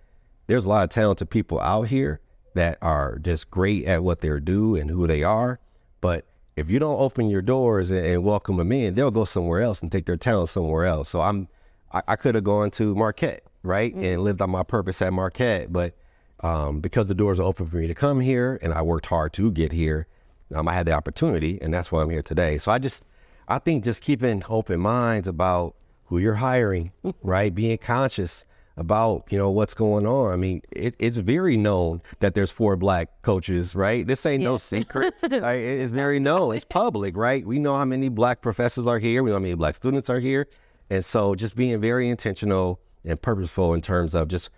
there's 0.47 0.64
a 0.64 0.69
lot 0.69 0.85
of 0.85 0.90
talented 0.90 1.31
people 1.31 1.61
out 1.61 1.88
here 1.88 2.21
that 2.54 2.78
are 2.83 3.19
just 3.19 3.50
great 3.50 3.87
at 3.87 4.02
what 4.02 4.21
they 4.21 4.40
do 4.40 4.76
and 4.76 4.90
who 4.90 5.07
they 5.07 5.23
are. 5.23 5.61
But 6.00 6.26
if 6.57 6.71
you 6.71 6.78
don't 6.78 7.00
open 7.00 7.31
your 7.31 7.42
doors 7.42 7.90
and, 7.90 8.04
and 8.04 8.25
welcome 8.25 8.57
them 8.57 8.73
in, 8.73 8.95
they'll 8.95 9.11
go 9.11 9.25
somewhere 9.25 9.62
else 9.62 9.81
and 9.81 9.90
take 9.90 10.07
their 10.07 10.16
talent 10.16 10.50
somewhere 10.50 10.85
else. 10.85 11.09
So 11.09 11.21
I'm, 11.21 11.49
I, 11.92 12.02
I 12.09 12.16
could 12.16 12.35
have 12.35 12.45
gone 12.45 12.71
to 12.73 12.95
Marquette, 12.95 13.45
right, 13.62 13.95
mm-hmm. 13.95 14.04
and 14.04 14.23
lived 14.23 14.42
on 14.42 14.50
my 14.50 14.62
purpose 14.62 15.00
at 15.02 15.12
Marquette, 15.12 15.73
but 15.73 15.95
um, 16.40 16.81
because 16.81 17.07
the 17.07 17.14
doors 17.14 17.38
are 17.38 17.45
open 17.45 17.66
for 17.66 17.76
me 17.76 17.87
to 17.87 17.95
come 17.95 18.21
here, 18.21 18.59
and 18.62 18.73
I 18.73 18.83
worked 18.83 19.07
hard 19.07 19.33
to 19.35 19.50
get 19.50 19.73
here, 19.73 20.07
um, 20.54 20.69
I 20.69 20.75
had 20.75 20.87
the 20.87 20.92
opportunity, 20.92 21.59
and 21.62 21.73
that's 21.73 21.90
why 21.90 22.02
I'm 22.02 22.11
here 22.11 22.23
today. 22.23 22.59
So 22.59 22.73
I 22.73 22.78
just, 22.78 23.04
I 23.49 23.59
think 23.59 23.85
just 23.85 24.02
keeping 24.02 24.42
open 24.49 24.81
minds 24.81 25.28
about 25.28 25.75
who 26.07 26.19
you're 26.19 26.35
hiring, 26.35 26.92
right, 27.23 27.54
being 27.54 27.78
conscious 27.78 28.45
about 28.78 29.25
you 29.31 29.37
know 29.37 29.50
what's 29.50 29.75
going 29.75 30.07
on. 30.07 30.33
I 30.33 30.37
mean, 30.37 30.62
it, 30.71 30.95
it's 30.99 31.19
very 31.19 31.57
known 31.57 32.00
that 32.21 32.35
there's 32.35 32.50
four 32.50 32.76
black 32.76 33.23
coaches, 33.23 33.75
right? 33.75 34.07
This 34.07 34.25
ain't 34.25 34.42
yeah. 34.42 34.49
no 34.49 34.57
secret. 34.57 35.14
right? 35.23 35.61
It's 35.61 35.92
very 35.92 36.19
known. 36.19 36.54
It's 36.54 36.64
public, 36.64 37.16
right? 37.16 37.47
We 37.47 37.59
know 37.59 37.76
how 37.76 37.85
many 37.85 38.09
black 38.09 38.40
professors 38.40 38.87
are 38.87 38.99
here. 38.99 39.23
We 39.23 39.31
know 39.31 39.37
how 39.37 39.40
many 39.40 39.54
black 39.54 39.76
students 39.76 40.09
are 40.09 40.21
here, 40.21 40.49
and 40.90 41.04
so 41.04 41.35
just 41.35 41.54
being 41.54 41.81
very 41.81 42.09
intentional 42.09 42.81
and 43.04 43.21
purposeful 43.21 43.75
in 43.75 43.80
terms 43.80 44.14
of 44.14 44.28
just 44.28 44.50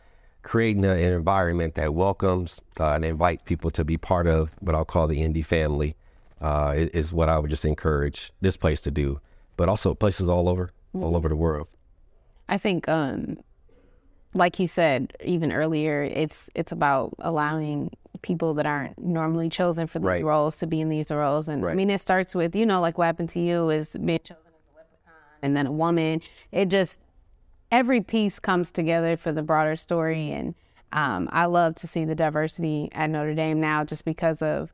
creating 0.43 0.85
a, 0.85 0.91
an 0.91 1.13
environment 1.13 1.75
that 1.75 1.95
welcomes 1.95 2.61
uh, 2.79 2.93
and 2.93 3.05
invites 3.05 3.43
people 3.45 3.71
to 3.71 3.85
be 3.85 3.97
part 3.97 4.27
of 4.27 4.51
what 4.61 4.75
I'll 4.75 4.85
call 4.85 5.07
the 5.07 5.27
ND 5.27 5.45
family 5.45 5.97
uh, 6.41 6.75
is, 6.77 6.89
is, 6.91 7.13
what 7.13 7.29
I 7.29 7.39
would 7.39 7.51
just 7.51 7.65
encourage 7.65 8.31
this 8.41 8.57
place 8.57 8.81
to 8.83 8.91
do, 8.91 9.21
but 9.57 9.69
also 9.69 9.95
places 9.95 10.29
all 10.29 10.49
over, 10.49 10.67
mm-hmm. 10.95 11.03
all 11.03 11.17
over 11.17 11.29
the 11.29 11.37
world. 11.37 11.69
I 12.49 12.59
think 12.59 12.89
um, 12.89 13.39
like 14.35 14.59
you 14.59 14.69
said 14.69 15.17
even 15.25 15.53
earlier, 15.53 16.03
it's 16.03 16.51
it's 16.55 16.73
about 16.73 17.15
allowing 17.21 17.91
people 18.23 18.55
that 18.55 18.67
aren't 18.67 18.99
normally 18.99 19.49
chosen 19.49 19.87
for 19.87 19.99
these 19.99 20.07
right. 20.07 20.25
roles 20.25 20.57
to 20.57 20.67
be 20.67 20.81
in 20.81 20.89
these 20.89 21.11
roles. 21.11 21.49
And 21.49 21.63
right. 21.63 21.73
I 21.73 21.75
mean, 21.75 21.91
it 21.91 22.01
starts 22.01 22.35
with 22.35 22.55
you 22.55 22.67
know 22.67 22.81
like 22.81 22.99
what 22.99 23.07
happened 23.07 23.31
to 23.31 23.41
you 23.41 23.71
is 23.71 23.91
being 23.91 24.19
chosen 24.19 24.43
as 24.47 24.75
a 24.75 24.77
leprechaun 24.77 25.15
and 25.43 25.57
then 25.57 25.67
a 25.67 25.73
woman. 25.73 26.21
It 26.53 26.67
just 26.67 27.01
every 27.75 28.01
piece 28.01 28.39
comes 28.39 28.71
together 28.71 29.17
for 29.17 29.33
the 29.33 29.43
broader 29.43 29.75
story. 29.75 30.31
And 30.31 30.55
um, 30.93 31.29
I 31.33 31.47
love 31.47 31.75
to 31.77 31.89
see 31.89 32.05
the 32.05 32.15
diversity 32.15 32.89
at 32.93 33.11
Notre 33.11 33.35
Dame 33.35 33.61
now, 33.61 33.85
just 33.85 34.05
because 34.05 34.43
of 34.43 34.73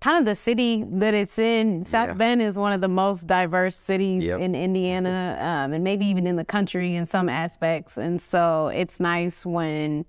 kind 0.00 0.18
of 0.18 0.24
the 0.24 0.34
city 0.34 0.84
that 0.88 1.14
it's 1.14 1.38
in. 1.38 1.84
South 1.84 2.08
yeah. 2.08 2.14
Bend 2.14 2.42
is 2.42 2.58
one 2.58 2.72
of 2.72 2.80
the 2.80 2.88
most 2.88 3.28
diverse 3.28 3.76
cities 3.76 4.24
yep. 4.24 4.40
in 4.40 4.56
Indiana, 4.56 5.38
um, 5.40 5.72
and 5.72 5.84
maybe 5.84 6.04
even 6.06 6.26
in 6.26 6.34
the 6.34 6.44
country 6.44 6.96
in 6.96 7.06
some 7.06 7.28
aspects. 7.28 7.96
And 7.96 8.20
so 8.20 8.68
it's 8.74 8.98
nice 8.98 9.46
when 9.46 10.04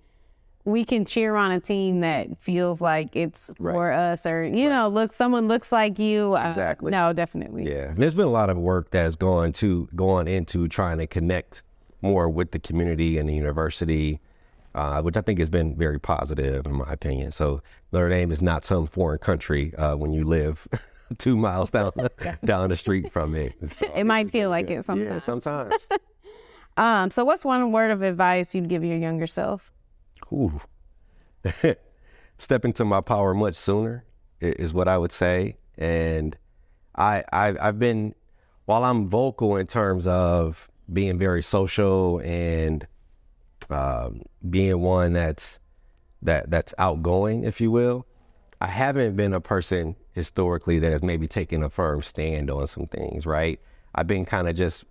we 0.66 0.84
can 0.84 1.06
cheer 1.06 1.36
on 1.36 1.52
a 1.52 1.60
team 1.60 2.00
that 2.00 2.28
feels 2.42 2.82
like 2.82 3.16
it's 3.16 3.52
right. 3.60 3.74
for 3.74 3.92
us, 3.94 4.26
or 4.26 4.44
you 4.44 4.68
right. 4.68 4.76
know, 4.76 4.90
look, 4.90 5.14
someone 5.14 5.48
looks 5.48 5.72
like 5.72 6.00
you. 6.00 6.36
Uh, 6.36 6.50
exactly. 6.50 6.90
No, 6.90 7.14
definitely. 7.14 7.70
Yeah, 7.72 7.94
there's 7.96 8.16
been 8.16 8.26
a 8.26 8.32
lot 8.32 8.50
of 8.50 8.58
work 8.58 8.90
that's 8.90 9.16
gone 9.16 9.54
to 9.54 9.88
going 9.96 10.28
into 10.28 10.68
trying 10.68 10.98
to 10.98 11.06
connect 11.06 11.62
more 12.02 12.30
with 12.30 12.52
the 12.52 12.60
community 12.60 13.18
and 13.18 13.28
the 13.28 13.34
university 13.34 14.20
uh, 14.78 15.02
which 15.02 15.18
I 15.18 15.22
think 15.22 15.40
has 15.40 15.50
been 15.50 15.76
very 15.76 16.00
positive 16.00 16.68
in 16.68 16.74
my 16.74 16.94
opinion. 16.94 17.32
So 17.32 17.62
Notre 17.92 18.10
Dame 18.10 18.32
is 18.32 18.44
not 18.44 18.64
some 18.64 18.86
foreign 18.86 19.18
country 19.18 19.74
uh, 19.76 19.96
when 19.96 20.14
you 20.14 20.24
live 20.24 20.68
two 21.18 21.36
miles 21.36 21.72
down 21.72 21.92
down 22.46 22.70
the 22.70 22.76
street 22.76 23.12
from 23.12 23.34
it. 23.36 23.54
So 23.72 23.92
it 23.94 24.04
might 24.04 24.30
feel 24.30 24.52
like 24.52 24.70
it 24.70 24.86
sometimes. 24.86 25.10
Yeah, 25.10 25.18
sometimes. 25.18 25.88
um, 26.78 27.10
so 27.10 27.26
what's 27.26 27.44
one 27.44 27.72
word 27.72 27.90
of 27.90 28.04
advice 28.04 28.54
you'd 28.54 28.70
give 28.70 28.84
your 28.84 28.98
younger 28.98 29.26
self? 29.26 29.72
Ooh, 30.32 30.62
step 32.38 32.64
into 32.64 32.86
my 32.86 33.02
power 33.02 33.34
much 33.34 33.56
sooner 33.56 34.06
is 34.42 34.74
what 34.74 34.88
I 34.88 34.98
would 35.00 35.12
say. 35.12 35.58
And 35.78 36.38
I, 36.96 37.24
I 37.34 37.56
I've 37.60 37.80
been 37.80 38.14
while 38.66 38.84
I'm 38.84 39.08
vocal 39.08 39.56
in 39.56 39.66
terms 39.66 40.06
of 40.06 40.70
being 40.92 41.18
very 41.18 41.44
social 41.44 42.20
and 42.20 42.88
um, 43.70 44.22
being 44.50 44.80
one 44.82 45.14
that's 45.14 45.60
that 46.22 46.50
that's 46.50 46.74
outgoing, 46.78 47.44
if 47.44 47.62
you 47.62 47.72
will. 47.72 48.06
I 48.60 48.68
haven't 48.68 49.16
been 49.16 49.34
a 49.34 49.42
person 49.42 49.96
historically 50.14 50.80
that 50.80 50.92
has 50.92 51.04
maybe 51.04 51.28
taken 51.28 51.62
a 51.62 51.70
firm 51.70 52.02
stand 52.02 52.50
on 52.50 52.66
some 52.68 52.88
things, 52.88 53.26
right? 53.26 53.60
I've 53.94 54.08
been 54.08 54.26
kind 54.26 54.50
of 54.50 54.56
just 54.56 54.86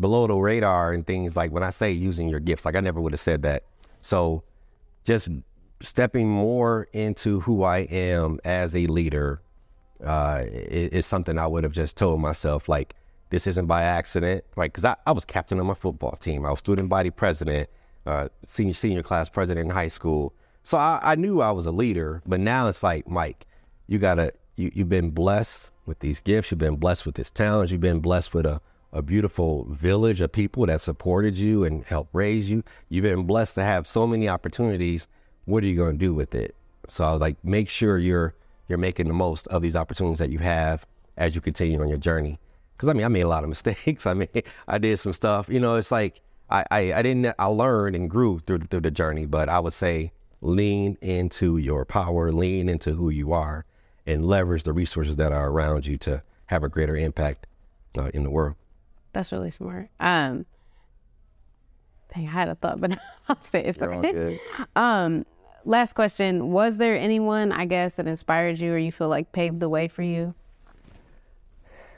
below 0.00 0.26
the 0.26 0.34
radar 0.34 0.92
and 0.92 1.06
things 1.06 1.34
like 1.34 1.52
when 1.52 1.62
I 1.62 1.70
say 1.70 1.90
using 1.90 2.28
your 2.28 2.40
gifts, 2.40 2.64
like 2.64 2.76
I 2.76 2.80
never 2.80 3.00
would 3.00 3.12
have 3.12 3.20
said 3.20 3.42
that. 3.42 3.64
So 4.00 4.42
just 5.04 5.28
stepping 5.80 6.28
more 6.28 6.88
into 6.92 7.40
who 7.40 7.62
I 7.62 7.78
am 7.78 8.38
as 8.44 8.76
a 8.76 8.86
leader 8.86 9.40
uh, 10.04 10.44
is, 10.46 10.90
is, 10.90 11.06
something 11.06 11.38
I 11.38 11.46
would 11.46 11.64
have 11.64 11.72
just 11.72 11.96
told 11.96 12.20
myself, 12.20 12.68
like, 12.68 12.94
this 13.32 13.46
isn't 13.46 13.66
by 13.66 13.82
accident, 13.82 14.44
right? 14.56 14.70
Because 14.70 14.84
I, 14.84 14.94
I 15.06 15.12
was 15.12 15.24
captain 15.24 15.58
of 15.58 15.64
my 15.64 15.74
football 15.74 16.16
team, 16.16 16.44
I 16.44 16.50
was 16.50 16.58
student 16.58 16.88
body 16.88 17.10
president 17.10 17.68
uh, 18.06 18.28
senior 18.46 18.74
senior 18.74 19.02
class 19.02 19.28
president 19.28 19.66
in 19.66 19.70
high 19.70 19.88
school. 19.88 20.34
So 20.64 20.76
I, 20.78 21.00
I, 21.02 21.14
knew 21.14 21.40
I 21.40 21.50
was 21.50 21.66
a 21.66 21.72
leader, 21.72 22.22
but 22.26 22.40
now 22.40 22.68
it's 22.68 22.82
like 22.82 23.08
Mike, 23.08 23.46
you 23.88 23.98
gotta 23.98 24.32
you, 24.56 24.70
you've 24.74 24.88
been 24.88 25.10
blessed 25.10 25.70
with 25.86 26.00
these 26.00 26.20
gifts, 26.20 26.50
you've 26.50 26.58
been 26.58 26.76
blessed 26.76 27.06
with 27.06 27.14
this 27.14 27.30
talent, 27.30 27.70
you've 27.70 27.80
been 27.80 28.00
blessed 28.00 28.34
with 28.34 28.44
a, 28.44 28.60
a 28.92 29.00
beautiful 29.00 29.64
village 29.70 30.20
of 30.20 30.30
people 30.30 30.66
that 30.66 30.80
supported 30.80 31.36
you 31.36 31.64
and 31.64 31.84
helped 31.84 32.14
raise 32.14 32.50
you. 32.50 32.62
You've 32.90 33.04
been 33.04 33.24
blessed 33.24 33.54
to 33.54 33.64
have 33.64 33.86
so 33.86 34.06
many 34.06 34.28
opportunities. 34.28 35.08
What 35.46 35.64
are 35.64 35.66
you 35.66 35.76
gonna 35.76 35.94
do 35.94 36.12
with 36.12 36.34
it? 36.34 36.54
So 36.88 37.04
I 37.04 37.12
was 37.12 37.20
like, 37.20 37.42
make 37.42 37.68
sure 37.68 37.98
you're 37.98 38.34
you're 38.68 38.78
making 38.78 39.08
the 39.08 39.14
most 39.14 39.46
of 39.48 39.62
these 39.62 39.74
opportunities 39.76 40.18
that 40.18 40.30
you 40.30 40.38
have 40.38 40.86
as 41.16 41.34
you 41.34 41.40
continue 41.40 41.80
on 41.80 41.88
your 41.88 41.98
journey. 41.98 42.38
Because 42.76 42.88
I 42.88 42.92
mean, 42.92 43.04
I 43.04 43.08
made 43.08 43.22
a 43.22 43.28
lot 43.28 43.44
of 43.44 43.48
mistakes. 43.48 44.06
I 44.06 44.14
mean, 44.14 44.28
I 44.66 44.78
did 44.78 44.98
some 44.98 45.12
stuff. 45.12 45.48
You 45.48 45.60
know, 45.60 45.76
it's 45.76 45.90
like 45.90 46.20
I, 46.50 46.64
I, 46.70 46.92
I 46.94 47.02
didn't 47.02 47.34
I 47.38 47.46
learned 47.46 47.96
and 47.96 48.10
grew 48.10 48.40
through 48.40 48.60
through 48.70 48.80
the 48.80 48.90
journey, 48.90 49.26
but 49.26 49.48
I 49.48 49.58
would 49.58 49.72
say 49.72 50.12
lean 50.40 50.98
into 51.00 51.56
your 51.56 51.84
power, 51.84 52.32
lean 52.32 52.68
into 52.68 52.92
who 52.92 53.08
you 53.08 53.32
are, 53.32 53.64
and 54.06 54.26
leverage 54.26 54.64
the 54.64 54.72
resources 54.72 55.16
that 55.16 55.32
are 55.32 55.48
around 55.48 55.86
you 55.86 55.96
to 55.98 56.22
have 56.46 56.62
a 56.62 56.68
greater 56.68 56.96
impact 56.96 57.46
uh, 57.96 58.10
in 58.12 58.24
the 58.24 58.30
world. 58.30 58.56
That's 59.12 59.32
really 59.32 59.50
smart. 59.50 59.88
Um, 60.00 60.46
dang, 62.14 62.26
I 62.26 62.30
had 62.30 62.48
a 62.48 62.54
thought, 62.54 62.80
but 62.80 62.98
I'll 63.28 63.40
stay. 63.40 63.64
It's 63.64 63.78
You're 63.78 63.94
okay. 63.94 64.40
Um, 64.76 65.24
last 65.64 65.94
question: 65.94 66.50
Was 66.50 66.76
there 66.76 66.96
anyone, 66.96 67.52
I 67.52 67.64
guess, 67.64 67.94
that 67.94 68.06
inspired 68.06 68.58
you, 68.58 68.72
or 68.72 68.78
you 68.78 68.92
feel 68.92 69.08
like 69.08 69.32
paved 69.32 69.60
the 69.60 69.68
way 69.68 69.88
for 69.88 70.02
you? 70.02 70.34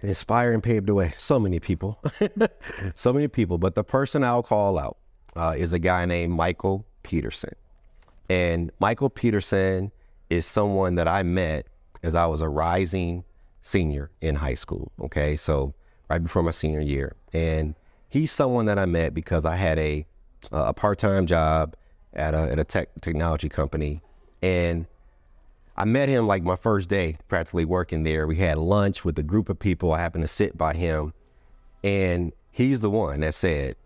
Inspired 0.05 0.55
and 0.55 0.63
paved 0.63 0.87
the 0.87 0.95
way. 0.95 1.15
So 1.17 1.39
many 1.39 1.61
people, 1.61 2.03
so 2.95 3.13
many 3.13 3.29
people. 3.29 3.59
But 3.59 3.75
the 3.75 3.85
person 3.85 4.25
I'll 4.25 4.43
call 4.43 4.79
out 4.79 4.99
uh, 5.37 5.55
is 5.57 5.73
a 5.73 5.79
guy 5.79 6.05
named 6.05 6.33
Michael 6.33 6.87
Peterson. 7.03 7.55
And 8.29 8.71
Michael 8.79 9.11
Peterson 9.11 9.93
is 10.31 10.47
someone 10.47 10.95
that 10.95 11.09
I 11.09 11.23
met 11.23 11.67
as 12.03 12.15
I 12.15 12.27
was 12.27 12.41
a 12.41 12.49
rising 12.49 13.25
senior 13.61 14.11
in 14.21 14.37
high 14.37 14.55
school. 14.55 14.93
Okay, 15.01 15.37
so 15.37 15.75
right 16.09 16.23
before 16.23 16.43
my 16.43 16.51
senior 16.51 16.81
year, 16.81 17.17
and 17.33 17.75
he's 18.09 18.31
someone 18.31 18.67
that 18.67 18.79
I 18.79 18.87
met 18.87 19.15
because 19.15 19.45
I 19.45 19.57
had 19.57 19.79
a 19.79 20.07
a 20.53 20.75
part 20.75 20.99
time 20.99 21.27
job 21.27 21.75
at 22.13 22.35
a 22.35 22.53
at 22.53 22.59
a 22.59 22.65
tech 22.65 22.89
technology 23.01 23.49
company, 23.49 24.03
and 24.43 24.87
I 25.77 25.85
met 25.85 26.09
him 26.09 26.27
like 26.27 26.43
my 26.43 26.57
first 26.57 26.89
day 26.89 27.19
practically 27.29 27.65
working 27.65 28.05
there. 28.05 28.27
We 28.27 28.37
had 28.37 28.59
lunch 28.59 29.05
with 29.05 29.19
a 29.19 29.23
group 29.23 29.49
of 29.49 29.59
people. 29.59 29.93
I 29.93 29.99
happened 29.99 30.23
to 30.23 30.29
sit 30.29 30.57
by 30.57 30.75
him, 30.75 31.13
and 31.83 32.33
he's 32.51 32.81
the 32.81 32.91
one 32.91 33.21
that 33.21 33.35
said, 33.35 33.77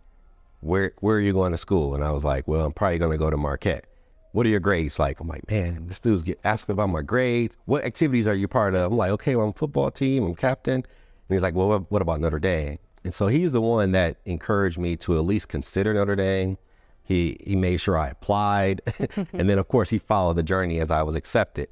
"Where 0.61 0.93
where 1.01 1.17
are 1.17 1.21
you 1.21 1.33
going 1.33 1.53
to 1.53 1.59
school?" 1.59 1.95
And 1.95 2.05
I 2.05 2.13
was 2.13 2.25
like, 2.25 2.47
"Well, 2.47 2.67
I'm 2.67 2.73
probably 2.73 2.99
going 2.99 3.13
to 3.13 3.19
go 3.19 3.31
to 3.31 3.37
Marquette." 3.37 3.87
What 4.33 4.45
are 4.45 4.51
your 4.51 4.61
grades 4.61 4.99
like? 4.99 5.21
I'm 5.21 5.27
like, 5.27 5.51
man, 5.51 5.87
this 5.89 5.99
dude's 5.99 6.23
get 6.23 6.39
asking 6.45 6.75
about 6.75 6.91
my 6.91 7.01
grades. 7.01 7.57
What 7.65 7.85
activities 7.85 8.27
are 8.27 8.35
you 8.35 8.47
part 8.47 8.75
of? 8.75 8.93
I'm 8.93 8.99
like, 8.99 9.11
okay, 9.13 9.35
well, 9.35 9.47
I'm 9.47 9.55
football 9.55 9.91
team. 9.91 10.23
I'm 10.23 10.35
captain. 10.35 10.75
And 10.75 10.85
he's 11.29 11.41
like, 11.41 11.55
well, 11.55 11.87
what 11.89 12.03
about 12.03 12.21
Notre 12.21 12.39
Dame? 12.39 12.79
And 13.05 13.15
so 13.15 13.27
he's 13.27 13.53
the 13.53 13.61
one 13.61 13.93
that 13.93 14.19
encouraged 14.27 14.79
me 14.79 14.97
to 14.99 15.17
at 15.17 15.25
least 15.25 15.49
consider 15.49 15.95
Notre 15.95 16.15
Dame. 16.15 16.59
He 17.03 17.39
he 17.43 17.57
made 17.57 17.79
sure 17.79 17.97
I 17.97 18.09
applied, 18.09 18.83
and 19.33 19.49
then 19.49 19.59
of 19.59 19.67
course 19.69 19.89
he 19.89 19.99
followed 19.99 20.35
the 20.35 20.43
journey 20.43 20.79
as 20.79 20.91
I 20.91 21.03
was 21.03 21.15
accepted. 21.15 21.69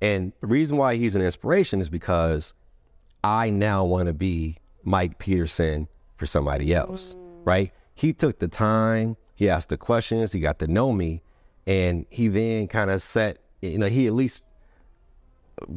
And 0.00 0.32
the 0.40 0.46
reason 0.46 0.76
why 0.76 0.96
he's 0.96 1.14
an 1.14 1.22
inspiration 1.22 1.80
is 1.80 1.88
because 1.88 2.54
I 3.22 3.50
now 3.50 3.84
want 3.84 4.06
to 4.06 4.14
be 4.14 4.56
Mike 4.82 5.18
Peterson 5.18 5.88
for 6.16 6.26
somebody 6.26 6.72
else, 6.74 7.16
right? 7.44 7.72
He 7.94 8.12
took 8.12 8.38
the 8.38 8.48
time, 8.48 9.16
he 9.34 9.48
asked 9.48 9.68
the 9.68 9.76
questions, 9.76 10.32
he 10.32 10.40
got 10.40 10.58
to 10.60 10.66
know 10.66 10.92
me, 10.92 11.22
and 11.66 12.06
he 12.08 12.28
then 12.28 12.66
kind 12.66 12.90
of 12.90 13.02
set, 13.02 13.38
you 13.60 13.78
know, 13.78 13.86
he 13.88 14.06
at 14.06 14.14
least 14.14 14.42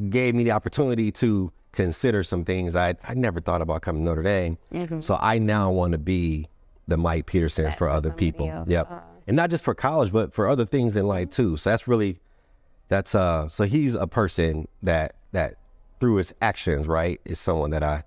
gave 0.09 0.33
me 0.33 0.45
the 0.45 0.51
opportunity 0.51 1.11
to 1.11 1.51
consider 1.73 2.23
some 2.23 2.45
things 2.45 2.75
I 2.75 2.95
I 3.03 3.13
never 3.15 3.41
thought 3.41 3.61
about 3.61 3.81
coming 3.81 4.03
to 4.03 4.05
Notre 4.05 4.23
Dame. 4.23 4.57
So 5.01 5.17
I 5.19 5.39
now 5.39 5.71
want 5.71 5.91
to 5.91 5.97
be 5.97 6.47
the 6.87 6.97
Mike 6.97 7.25
Peterson 7.25 7.71
for 7.73 7.89
other 7.89 8.11
people. 8.11 8.49
else. 8.49 8.69
Yep. 8.69 8.91
Uh. 8.91 8.99
And 9.27 9.37
not 9.37 9.49
just 9.49 9.63
for 9.63 9.73
college, 9.73 10.11
but 10.11 10.33
for 10.33 10.47
other 10.49 10.65
things 10.65 10.95
in 10.95 11.07
life 11.07 11.29
too. 11.29 11.57
So 11.57 11.69
that's 11.69 11.87
really 11.87 12.19
that's 12.93 13.15
uh 13.15 13.47
so 13.50 13.63
he's 13.63 13.95
a 13.95 14.05
person 14.05 14.67
that 14.83 15.15
that 15.31 15.55
through 16.00 16.17
his 16.17 16.31
actions, 16.41 16.85
right, 16.88 17.19
is 17.25 17.39
someone 17.39 17.71
that 17.71 17.83
I 17.83 18.03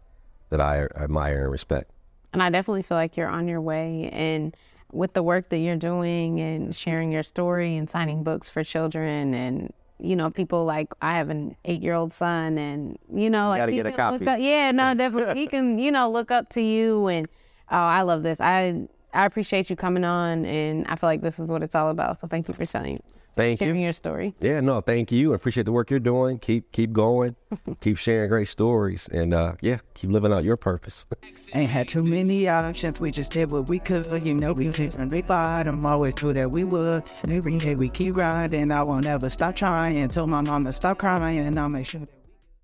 that 0.50 0.60
I 0.60 0.86
admire 0.94 1.42
and 1.42 1.50
respect. 1.50 1.90
And 2.32 2.40
I 2.40 2.50
definitely 2.50 2.82
feel 2.82 2.96
like 2.96 3.16
you're 3.16 3.26
on 3.28 3.48
your 3.48 3.60
way. 3.60 4.08
And 4.12 4.56
with 4.92 5.14
the 5.14 5.24
work 5.24 5.48
that 5.48 5.58
you're 5.58 5.74
doing 5.74 6.38
and 6.40 6.76
sharing 6.76 7.10
your 7.10 7.24
story 7.24 7.76
and 7.76 7.90
signing 7.90 8.22
books 8.22 8.48
for 8.48 8.62
children 8.62 9.34
and 9.34 9.72
you 9.98 10.14
know, 10.14 10.30
people 10.30 10.64
like 10.66 10.92
I 11.02 11.16
have 11.16 11.30
an 11.30 11.56
eight 11.64 11.82
year 11.82 11.94
old 11.94 12.12
son 12.12 12.56
and 12.56 12.96
you 13.12 13.28
know, 13.28 13.48
like 13.48 13.62
gotta 13.62 13.72
he 13.72 13.78
get 13.78 13.86
a 13.86 13.92
can 13.92 14.12
look 14.12 14.20
copy. 14.20 14.28
up- 14.28 14.40
yeah, 14.40 14.70
no, 14.70 14.94
definitely 15.02 15.40
he 15.40 15.48
can, 15.48 15.80
you 15.80 15.90
know, 15.90 16.08
look 16.08 16.30
up 16.30 16.48
to 16.50 16.60
you 16.60 17.08
and 17.08 17.26
oh, 17.72 17.76
I 17.76 18.02
love 18.02 18.22
this. 18.22 18.40
I 18.40 18.86
I 19.12 19.24
appreciate 19.24 19.68
you 19.68 19.74
coming 19.74 20.04
on 20.04 20.44
and 20.44 20.86
I 20.86 20.94
feel 20.94 21.08
like 21.08 21.22
this 21.22 21.40
is 21.40 21.50
what 21.50 21.64
it's 21.64 21.74
all 21.74 21.90
about. 21.90 22.20
So 22.20 22.28
thank 22.28 22.46
you 22.46 22.54
for 22.54 22.66
telling 22.66 23.02
Thank 23.36 23.60
you. 23.60 23.66
sharing 23.66 23.80
you. 23.80 23.84
your 23.84 23.92
story. 23.92 24.34
Yeah, 24.40 24.60
no, 24.60 24.80
thank 24.80 25.12
you. 25.12 25.32
I 25.32 25.36
appreciate 25.36 25.64
the 25.64 25.72
work 25.72 25.90
you're 25.90 26.00
doing. 26.00 26.38
Keep 26.38 26.72
keep 26.72 26.92
going. 26.92 27.36
keep 27.80 27.98
sharing 27.98 28.28
great 28.28 28.48
stories 28.48 29.08
and 29.08 29.34
uh 29.34 29.54
yeah, 29.60 29.78
keep 29.94 30.10
living 30.10 30.32
out 30.32 30.42
your 30.42 30.56
purpose. 30.56 31.06
Ain't 31.54 31.70
had 31.70 31.88
too 31.88 32.02
many 32.02 32.48
options, 32.48 32.98
we 32.98 33.10
just 33.10 33.32
did 33.32 33.50
what 33.50 33.68
we 33.68 33.78
could. 33.78 34.24
You 34.24 34.34
know, 34.34 34.52
we 34.52 34.72
came 34.72 34.90
from 34.90 35.10
the 35.10 35.22
bottom, 35.22 35.84
always 35.84 36.20
knew 36.22 36.32
that 36.32 36.50
we 36.50 36.64
would. 36.64 37.10
And 37.22 37.32
every 37.32 37.58
day 37.58 37.74
we 37.74 37.88
keep 37.90 38.14
grinding, 38.14 38.70
I 38.70 38.82
won't 38.82 39.06
ever 39.06 39.28
stop 39.28 39.54
trying. 39.54 39.98
Until 39.98 40.26
my 40.26 40.40
mama 40.40 40.72
stop 40.72 40.98
crying, 40.98 41.38
and 41.38 41.58
I'll 41.58 41.68
make 41.68 41.86
sure 41.86 42.00
that. 42.00 42.15